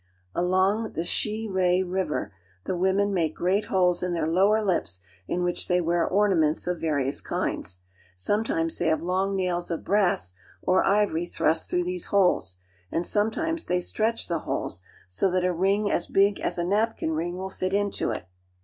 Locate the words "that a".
15.29-15.53